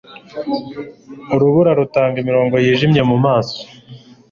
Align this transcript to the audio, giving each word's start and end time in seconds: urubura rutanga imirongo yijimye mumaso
urubura 1.33 1.71
rutanga 1.79 2.15
imirongo 2.23 2.55
yijimye 2.63 3.01
mumaso 3.09 3.59